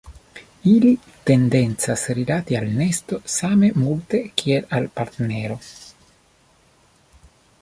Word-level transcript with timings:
Ili 0.69 0.93
tendencas 1.29 2.05
rilati 2.19 2.57
al 2.61 2.67
nesto 2.81 3.21
same 3.35 3.71
multe 3.83 4.25
kiel 4.43 4.69
al 4.79 4.91
partnero. 4.99 5.63